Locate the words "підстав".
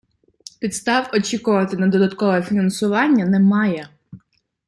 0.59-1.09